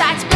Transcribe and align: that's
that's 0.00 0.29